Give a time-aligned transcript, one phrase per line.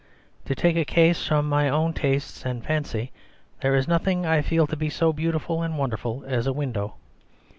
[0.45, 3.11] To take a case from my own taste and fancy,
[3.61, 6.95] there is nothing I feel to be so beautiful and wonderful as a window.